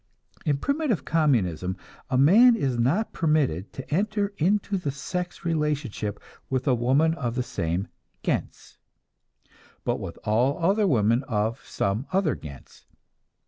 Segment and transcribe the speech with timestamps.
[0.47, 1.77] In primitive communism
[2.09, 7.35] a man is not permitted to enter into the sex relationship with a woman of
[7.35, 7.87] the same
[8.23, 8.79] gens,
[9.83, 12.87] but with all the women of some other gens.